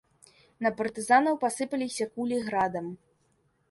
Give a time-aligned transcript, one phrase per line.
[0.67, 2.93] На партызанаў пасыпаліся кулі градам.